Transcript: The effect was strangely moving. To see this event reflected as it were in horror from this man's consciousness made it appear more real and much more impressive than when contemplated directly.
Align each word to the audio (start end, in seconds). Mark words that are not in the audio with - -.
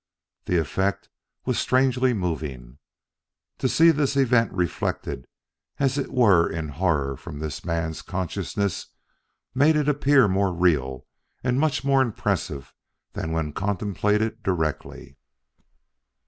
The 0.45 0.57
effect 0.59 1.09
was 1.45 1.59
strangely 1.59 2.11
moving. 2.11 2.79
To 3.59 3.69
see 3.69 3.91
this 3.91 4.17
event 4.17 4.51
reflected 4.51 5.27
as 5.77 5.99
it 5.99 6.11
were 6.11 6.49
in 6.49 6.69
horror 6.69 7.15
from 7.15 7.37
this 7.37 7.63
man's 7.63 8.01
consciousness 8.01 8.87
made 9.53 9.75
it 9.75 9.87
appear 9.87 10.27
more 10.27 10.51
real 10.51 11.05
and 11.43 11.59
much 11.59 11.83
more 11.83 12.01
impressive 12.01 12.73
than 13.13 13.31
when 13.31 13.53
contemplated 13.53 14.41
directly. 14.41 15.17